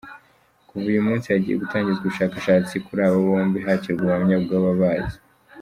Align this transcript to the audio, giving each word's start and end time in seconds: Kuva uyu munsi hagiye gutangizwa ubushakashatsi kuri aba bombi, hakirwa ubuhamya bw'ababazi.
Kuva 0.67 0.85
uyu 0.91 1.05
munsi 1.07 1.25
hagiye 1.33 1.55
gutangizwa 1.61 2.03
ubushakashatsi 2.05 2.73
kuri 2.85 3.01
aba 3.07 3.17
bombi, 3.25 3.57
hakirwa 3.65 3.99
ubuhamya 4.01 4.37
bw'ababazi. 4.43 5.17